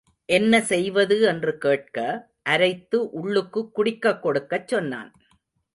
[0.29, 1.97] என்ன செய்வது என்று கேட்க,
[2.43, 5.11] அரைத்து உள்ளுக்கு குடிக்க கொடுக்கச் சொன்னான்.